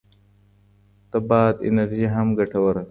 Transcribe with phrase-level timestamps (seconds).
[1.11, 2.79] د باد انرژي هم ګټوره ده.